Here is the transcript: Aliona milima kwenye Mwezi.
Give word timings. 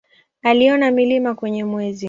Aliona 0.41 0.91
milima 0.91 1.35
kwenye 1.35 1.63
Mwezi. 1.63 1.99